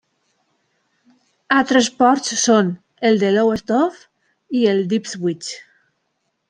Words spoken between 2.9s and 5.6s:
el de Lowestoft, i el d'Ipswich.